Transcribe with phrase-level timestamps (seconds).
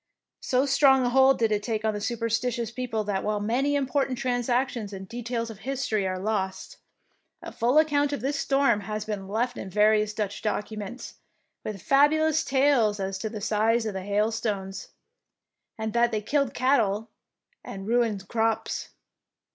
[0.41, 3.03] So strong a hold did it take on the superstitious 74 THE PKINCESS WINS people
[3.13, 6.77] that while many important transactions and details of history are lost,
[7.43, 11.19] a full account of this storm has been left in various Dutch documents,
[11.63, 14.87] with fabulous tales as to the size of the hailstones,
[15.77, 17.11] and that they killed cattle
[17.63, 18.89] and ruined crops.